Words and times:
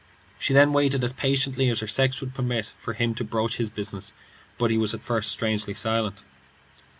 She 0.39 0.51
then 0.51 0.73
waited 0.73 1.03
as 1.03 1.13
patiently 1.13 1.69
as 1.69 1.79
her 1.81 1.85
sex 1.87 2.21
would 2.21 2.33
permit, 2.33 2.73
for 2.75 2.95
him 2.95 3.13
to 3.13 3.23
broach 3.23 3.57
his 3.57 3.69
business, 3.69 4.13
but 4.57 4.71
he 4.71 4.77
was 4.79 4.95
at 4.95 5.03
first 5.03 5.31
strangely 5.31 5.75
silent. 5.75 6.25